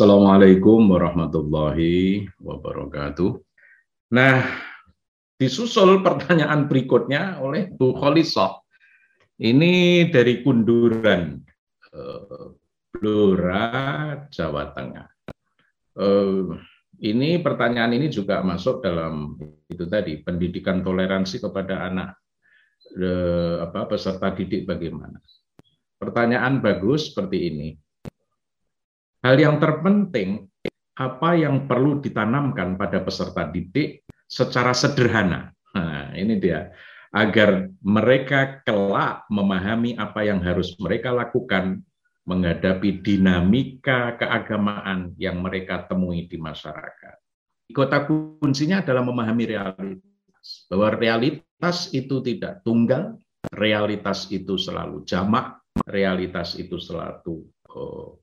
Assalamualaikum 0.00 0.96
warahmatullahi 0.96 2.24
wabarakatuh. 2.40 3.36
Nah, 4.16 4.48
disusul 5.36 6.00
pertanyaan 6.00 6.72
berikutnya 6.72 7.36
oleh 7.36 7.68
Bu 7.68 7.92
Kholisah. 7.92 8.64
Ini 9.36 10.08
dari 10.08 10.40
Kunduran, 10.40 11.44
eh, 11.92 12.48
Blora, 12.96 13.68
Jawa 14.32 14.72
Tengah. 14.72 15.04
Eh, 15.92 16.48
ini 17.04 17.36
pertanyaan 17.44 17.92
ini 17.92 18.08
juga 18.08 18.40
masuk 18.40 18.80
dalam 18.80 19.36
itu 19.68 19.84
tadi 19.84 20.16
pendidikan 20.24 20.80
toleransi 20.80 21.44
kepada 21.44 21.92
anak 21.92 22.16
eh, 22.96 23.68
apa 23.68 23.84
peserta 23.84 24.32
didik 24.32 24.64
bagaimana. 24.64 25.20
Pertanyaan 26.00 26.64
bagus 26.64 27.12
seperti 27.12 27.52
ini 27.52 27.76
Hal 29.20 29.36
yang 29.36 29.60
terpenting, 29.60 30.48
apa 30.96 31.36
yang 31.36 31.68
perlu 31.68 32.00
ditanamkan 32.00 32.80
pada 32.80 33.04
peserta 33.04 33.48
didik 33.52 34.04
secara 34.24 34.72
sederhana. 34.72 35.52
Nah, 35.76 36.12
ini 36.16 36.40
dia. 36.40 36.72
Agar 37.10 37.68
mereka 37.82 38.62
kelak 38.62 39.26
memahami 39.28 39.98
apa 39.98 40.22
yang 40.24 40.40
harus 40.40 40.78
mereka 40.78 41.10
lakukan 41.10 41.82
menghadapi 42.24 43.02
dinamika 43.02 44.14
keagamaan 44.14 45.12
yang 45.18 45.42
mereka 45.42 45.90
temui 45.90 46.30
di 46.30 46.38
masyarakat. 46.38 47.16
Kota 47.74 48.06
kuncinya 48.06 48.80
adalah 48.80 49.02
memahami 49.02 49.44
realitas. 49.50 50.64
Bahwa 50.70 50.94
realitas 50.94 51.90
itu 51.90 52.22
tidak 52.22 52.62
tunggal, 52.62 53.18
realitas 53.50 54.30
itu 54.30 54.54
selalu 54.54 55.02
jamak, 55.02 55.58
realitas 55.90 56.54
itu 56.54 56.78
selalu 56.78 57.42
oh, 57.74 58.22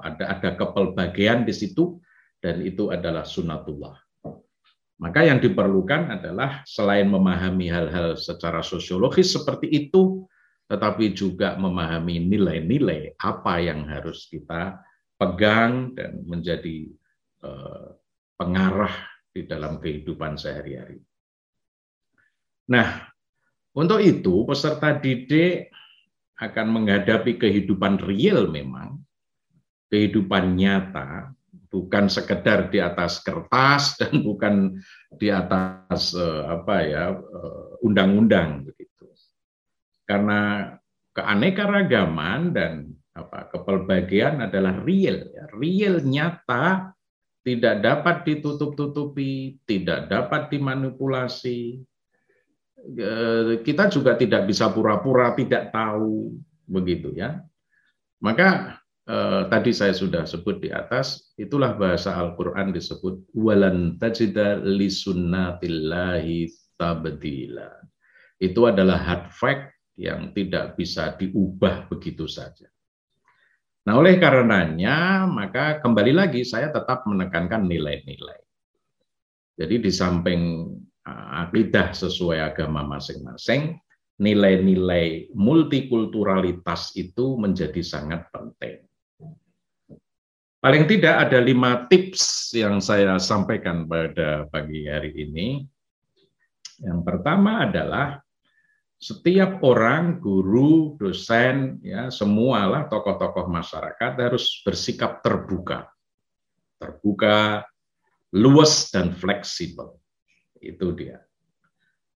ada 0.00 0.38
ada 0.38 0.50
kepelbagian 0.56 1.44
di 1.44 1.52
situ 1.52 2.00
dan 2.40 2.64
itu 2.64 2.88
adalah 2.88 3.26
sunatullah. 3.26 3.98
Maka 5.02 5.26
yang 5.26 5.42
diperlukan 5.42 6.14
adalah 6.14 6.62
selain 6.62 7.10
memahami 7.10 7.66
hal-hal 7.66 8.14
secara 8.14 8.62
sosiologis 8.62 9.34
seperti 9.34 9.66
itu, 9.66 10.22
tetapi 10.70 11.10
juga 11.10 11.58
memahami 11.58 12.22
nilai-nilai 12.22 13.18
apa 13.18 13.58
yang 13.58 13.82
harus 13.90 14.30
kita 14.30 14.78
pegang 15.18 15.90
dan 15.98 16.22
menjadi 16.22 16.86
eh, 17.42 17.88
pengarah 18.38 18.94
di 19.34 19.42
dalam 19.42 19.82
kehidupan 19.82 20.38
sehari-hari. 20.38 21.02
Nah, 22.70 23.02
untuk 23.74 23.98
itu 23.98 24.46
peserta 24.46 24.94
didik 25.02 25.66
akan 26.38 26.78
menghadapi 26.78 27.42
kehidupan 27.42 27.98
real 28.06 28.46
memang 28.46 29.01
kehidupan 29.92 30.56
nyata, 30.56 31.36
bukan 31.68 32.08
sekedar 32.08 32.72
di 32.72 32.80
atas 32.80 33.20
kertas 33.20 33.92
dan 34.00 34.24
bukan 34.24 34.80
di 35.20 35.28
atas 35.28 36.16
eh, 36.16 36.44
apa 36.48 36.76
ya 36.80 37.04
eh, 37.12 37.84
undang-undang 37.84 38.64
begitu. 38.64 39.12
Karena 40.08 40.72
keanekaragaman 41.12 42.56
dan 42.56 42.72
apa 43.12 43.52
kepelbagian 43.52 44.40
adalah 44.40 44.80
real, 44.80 45.20
ya. 45.28 45.44
real 45.52 46.00
nyata 46.00 46.96
tidak 47.44 47.84
dapat 47.84 48.16
ditutup-tutupi, 48.24 49.60
tidak 49.68 50.08
dapat 50.08 50.48
dimanipulasi. 50.48 51.84
Eh, 52.82 53.60
kita 53.60 53.92
juga 53.92 54.16
tidak 54.16 54.48
bisa 54.48 54.72
pura-pura 54.72 55.36
tidak 55.36 55.68
tahu 55.68 56.32
begitu 56.64 57.12
ya. 57.12 57.44
Maka 58.22 58.80
eh, 59.12 59.42
tadi 59.52 59.70
saya 59.76 59.92
sudah 59.92 60.24
sebut 60.24 60.64
di 60.64 60.72
atas, 60.72 61.36
itulah 61.36 61.76
bahasa 61.76 62.16
Al-Quran 62.16 62.72
disebut 62.72 63.28
walan 63.36 64.00
tajida 64.00 64.64
li 64.64 64.88
sunnatillahi 64.88 66.48
tabdila. 66.80 67.68
Itu 68.40 68.66
adalah 68.66 68.96
hard 68.96 69.28
fact 69.36 69.76
yang 70.00 70.32
tidak 70.32 70.80
bisa 70.80 71.12
diubah 71.20 71.92
begitu 71.92 72.24
saja. 72.24 72.66
Nah, 73.82 73.98
oleh 73.98 74.16
karenanya, 74.16 75.26
maka 75.26 75.82
kembali 75.82 76.14
lagi 76.14 76.46
saya 76.46 76.72
tetap 76.72 77.04
menekankan 77.04 77.68
nilai-nilai. 77.68 78.40
Jadi 79.60 79.76
di 79.84 79.92
samping 79.92 80.42
eh, 81.04 81.26
akidah 81.44 81.92
sesuai 81.92 82.40
agama 82.40 82.86
masing-masing, 82.88 83.76
nilai-nilai 84.22 85.34
multikulturalitas 85.34 86.94
itu 86.94 87.34
menjadi 87.34 87.82
sangat 87.82 88.30
penting. 88.30 88.71
Paling 90.62 90.86
tidak 90.86 91.26
ada 91.26 91.42
lima 91.42 91.90
tips 91.90 92.54
yang 92.54 92.78
saya 92.78 93.18
sampaikan 93.18 93.82
pada 93.90 94.46
pagi 94.46 94.86
hari 94.86 95.10
ini. 95.10 95.66
Yang 96.78 97.02
pertama 97.02 97.66
adalah 97.66 98.22
setiap 98.94 99.58
orang, 99.66 100.22
guru, 100.22 100.94
dosen, 101.02 101.82
ya 101.82 102.14
semualah 102.14 102.86
tokoh-tokoh 102.86 103.50
masyarakat 103.50 104.12
harus 104.22 104.62
bersikap 104.62 105.18
terbuka, 105.18 105.90
terbuka, 106.78 107.66
luas 108.30 108.86
dan 108.94 109.10
fleksibel. 109.18 109.98
Itu 110.62 110.94
dia. 110.94 111.26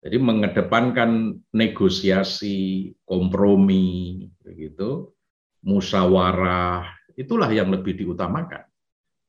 Jadi 0.05 0.21
mengedepankan 0.21 1.33
negosiasi, 1.49 2.93
kompromi, 3.09 4.29
begitu, 4.45 5.17
musyawarah, 5.65 6.94
Itulah 7.15 7.51
yang 7.51 7.71
lebih 7.71 7.95
diutamakan. 7.95 8.67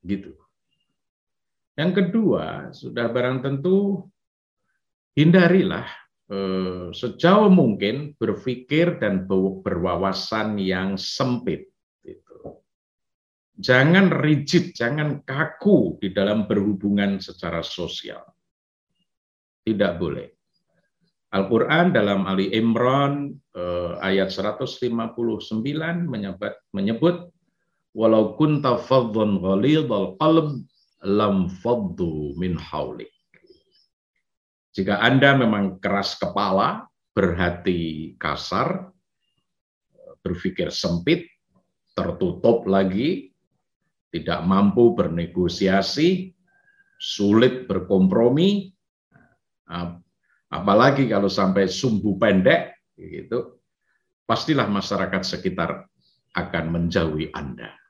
Gitu. 0.02 0.34
Yang 1.76 1.92
kedua, 2.02 2.72
sudah 2.72 3.12
barang 3.12 3.44
tentu 3.44 4.08
hindarilah 5.18 5.88
eh, 6.32 6.88
sejauh 6.96 7.52
mungkin 7.52 8.16
berpikir 8.16 8.98
dan 8.98 9.28
berwawasan 9.28 10.56
yang 10.56 10.96
sempit. 10.96 11.68
Gitu. 12.00 12.64
Jangan 13.60 14.12
rigid, 14.12 14.72
jangan 14.72 15.20
kaku 15.28 16.00
di 16.00 16.16
dalam 16.16 16.48
berhubungan 16.48 17.20
secara 17.20 17.60
sosial. 17.60 18.24
Tidak 19.66 19.94
boleh. 20.00 20.28
Al-Quran 21.36 21.92
dalam 21.92 22.24
Ali 22.24 22.56
Imran 22.56 23.36
eh, 23.52 23.94
ayat 24.00 24.32
159 24.32 24.80
menyebut, 26.08 26.56
menyebut 26.72 27.35
walau 27.96 28.36
kunta 28.36 28.76
faddan 28.76 29.40
ghalidhal 29.40 30.20
qalb 30.20 30.60
lam 31.08 31.48
faddu 31.48 32.36
min 32.36 32.60
haulik. 32.60 33.10
Jika 34.76 35.00
Anda 35.00 35.40
memang 35.40 35.80
keras 35.80 36.20
kepala, 36.20 36.84
berhati 37.16 38.12
kasar, 38.20 38.92
berpikir 40.20 40.68
sempit, 40.68 41.32
tertutup 41.96 42.68
lagi, 42.68 43.32
tidak 44.12 44.44
mampu 44.44 44.92
bernegosiasi, 44.92 46.36
sulit 47.00 47.72
berkompromi, 47.72 48.68
apalagi 50.52 51.08
kalau 51.08 51.32
sampai 51.32 51.72
sumbu 51.72 52.20
pendek, 52.20 52.76
gitu, 53.00 53.64
pastilah 54.28 54.68
masyarakat 54.68 55.24
sekitar 55.24 55.88
akan 56.36 56.66
menjauhi 56.68 57.32
Anda. 57.32 57.85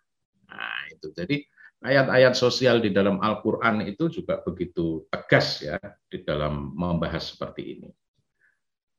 Itu. 0.96 1.12
Jadi 1.12 1.44
ayat-ayat 1.84 2.34
sosial 2.34 2.80
di 2.80 2.90
dalam 2.90 3.20
Al-Qur'an 3.20 3.84
itu 3.84 4.08
juga 4.08 4.42
begitu 4.42 5.06
tegas 5.12 5.62
ya 5.62 5.78
di 6.08 6.24
dalam 6.24 6.74
membahas 6.74 7.36
seperti 7.36 7.78
ini. 7.78 7.90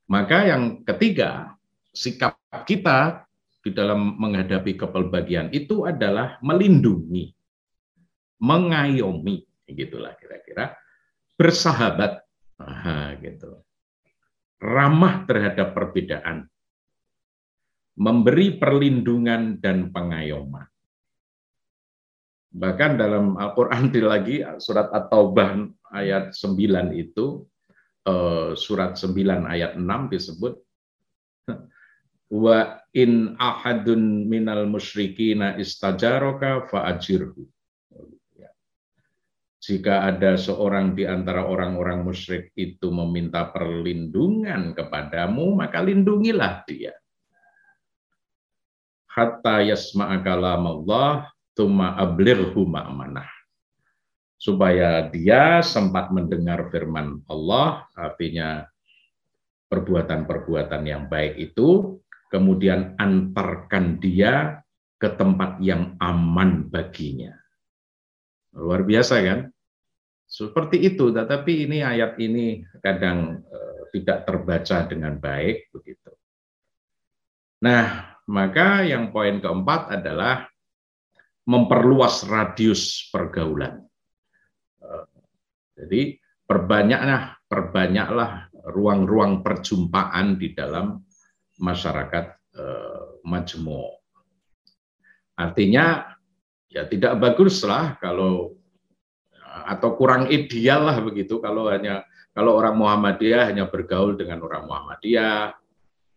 Maka 0.06 0.46
yang 0.46 0.86
ketiga, 0.86 1.58
sikap 1.90 2.38
kita 2.68 3.26
di 3.66 3.74
dalam 3.74 4.14
menghadapi 4.22 4.78
kepelbagian 4.78 5.50
itu 5.50 5.82
adalah 5.82 6.38
melindungi, 6.38 7.34
mengayomi, 8.38 9.42
gitulah 9.66 10.14
kira-kira, 10.14 10.78
bersahabat, 11.34 12.22
Aha, 12.56 13.18
gitu, 13.18 13.66
ramah 14.62 15.26
terhadap 15.26 15.74
perbedaan, 15.74 16.46
memberi 17.98 18.56
perlindungan 18.56 19.58
dan 19.58 19.90
pengayoman. 19.90 20.70
Bahkan 22.56 22.96
dalam 22.96 23.36
Al-Quran 23.36 23.92
lagi 24.12 24.40
surat 24.56 24.88
At-Taubah 24.88 25.68
ayat 25.92 26.32
9 26.32 26.96
itu, 26.96 27.44
eh, 28.08 28.56
surat 28.56 28.96
9 28.96 29.44
ayat 29.44 29.76
6 29.76 30.12
disebut, 30.12 30.54
wa 32.42 32.80
in 32.96 33.36
ahadun 33.36 34.24
minal 34.24 34.64
musyrikina 34.64 35.60
istajaroka 35.60 36.64
fa'ajirhu. 36.72 37.44
Jika 39.66 40.06
ada 40.06 40.38
seorang 40.38 40.94
di 40.94 41.02
antara 41.10 41.42
orang-orang 41.42 42.06
musyrik 42.06 42.54
itu 42.54 42.86
meminta 42.94 43.50
perlindungan 43.50 44.70
kepadamu, 44.78 45.58
maka 45.58 45.82
lindungilah 45.82 46.62
dia. 46.70 46.94
Hatta 49.10 49.66
yasma'a 49.66 50.22
kalam 50.22 50.70
Allah 50.70 51.26
tuma 51.56 51.96
ablirhu 51.96 52.68
ma'manah. 52.68 53.26
Supaya 54.36 55.08
dia 55.08 55.64
sempat 55.64 56.12
mendengar 56.12 56.68
firman 56.68 57.24
Allah, 57.24 57.88
artinya 57.96 58.68
perbuatan-perbuatan 59.72 60.82
yang 60.84 61.08
baik 61.08 61.40
itu, 61.40 61.96
kemudian 62.28 62.94
antarkan 63.00 63.96
dia 63.96 64.60
ke 65.00 65.08
tempat 65.08 65.56
yang 65.64 65.96
aman 65.96 66.68
baginya. 66.68 67.32
Luar 68.52 68.84
biasa 68.84 69.24
kan? 69.24 69.40
Seperti 70.28 70.84
itu, 70.84 71.08
tetapi 71.14 71.64
ini 71.64 71.80
ayat 71.80 72.20
ini 72.20 72.60
kadang 72.84 73.40
eh, 73.40 73.80
tidak 73.96 74.28
terbaca 74.28 74.84
dengan 74.84 75.16
baik 75.16 75.72
begitu. 75.72 76.12
Nah, 77.64 78.16
maka 78.28 78.84
yang 78.84 79.14
poin 79.14 79.40
keempat 79.40 79.96
adalah 79.96 80.50
memperluas 81.46 82.26
radius 82.26 83.06
pergaulan. 83.08 83.86
Eh, 84.82 85.04
jadi 85.78 86.00
perbanyaklah 86.44 87.38
perbanyaklah 87.46 88.50
ruang-ruang 88.74 89.46
perjumpaan 89.46 90.36
di 90.36 90.52
dalam 90.52 91.00
masyarakat 91.62 92.26
eh, 92.58 93.04
majmu. 93.22 93.82
Artinya 95.36 96.16
ya 96.66 96.84
tidak 96.90 97.16
baguslah 97.22 97.96
kalau 98.02 98.58
atau 99.66 99.96
kurang 99.96 100.28
ideal 100.28 100.84
lah 100.84 101.00
begitu 101.00 101.40
kalau 101.40 101.66
hanya 101.72 102.04
kalau 102.36 102.60
orang 102.60 102.76
Muhammadiyah 102.76 103.48
hanya 103.48 103.64
bergaul 103.72 104.12
dengan 104.12 104.44
orang 104.44 104.68
Muhammadiyah, 104.68 105.56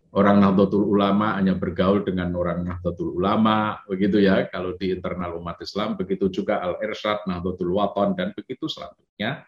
orang 0.10 0.42
Nahdlatul 0.42 0.90
Ulama 0.90 1.38
hanya 1.38 1.54
bergaul 1.54 2.02
dengan 2.02 2.34
orang 2.34 2.66
Nahdlatul 2.66 3.14
Ulama, 3.14 3.78
begitu 3.86 4.18
ya. 4.18 4.50
Kalau 4.50 4.74
di 4.74 4.90
internal 4.90 5.38
umat 5.38 5.62
Islam, 5.62 5.94
begitu 5.94 6.34
juga 6.34 6.58
Al 6.62 6.82
Irsyad, 6.82 7.30
Nahdlatul 7.30 7.70
Waton 7.70 8.18
dan 8.18 8.34
begitu 8.34 8.66
selanjutnya. 8.66 9.46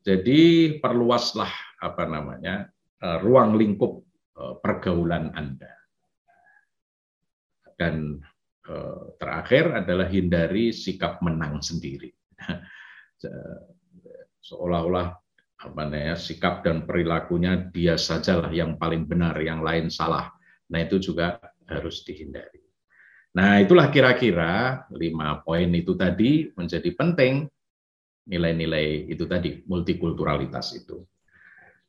Jadi 0.00 0.76
perluaslah 0.80 1.52
apa 1.84 2.08
namanya 2.08 2.72
eh, 3.04 3.18
ruang 3.20 3.60
lingkup 3.60 4.00
eh, 4.40 4.54
pergaulan 4.64 5.36
Anda. 5.36 5.72
Dan 7.76 8.16
eh, 8.64 9.02
terakhir 9.20 9.84
adalah 9.84 10.08
hindari 10.08 10.72
sikap 10.72 11.20
menang 11.20 11.60
sendiri. 11.60 12.08
Seolah-olah 14.40 15.12
apa 15.60 15.84
namanya 15.84 16.16
sikap 16.16 16.64
dan 16.64 16.88
perilakunya 16.88 17.68
dia 17.68 18.00
sajalah 18.00 18.48
yang 18.48 18.80
paling 18.80 19.04
benar, 19.04 19.36
yang 19.44 19.60
lain 19.60 19.92
salah. 19.92 20.32
Nah 20.72 20.80
itu 20.80 20.96
juga 20.96 21.36
harus 21.68 22.00
dihindari. 22.02 22.64
Nah 23.36 23.60
itulah 23.62 23.92
kira-kira 23.92 24.82
lima 24.90 25.44
poin 25.44 25.68
itu 25.76 25.94
tadi 25.94 26.50
menjadi 26.56 26.90
penting 26.96 27.46
nilai-nilai 28.26 29.06
itu 29.12 29.28
tadi 29.28 29.62
multikulturalitas 29.68 30.74
itu. 30.74 31.04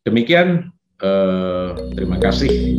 Demikian, 0.06 0.69
eh, 1.01 1.69
terima 1.94 2.18
kasih. 2.18 2.77